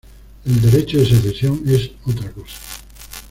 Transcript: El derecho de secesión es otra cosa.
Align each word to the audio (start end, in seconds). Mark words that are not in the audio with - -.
El 0.45 0.59
derecho 0.61 0.97
de 0.97 1.05
secesión 1.05 1.61
es 1.67 1.91
otra 2.07 2.31
cosa. 2.31 2.57